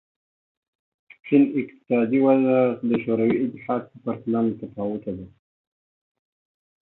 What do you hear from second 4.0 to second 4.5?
پرتله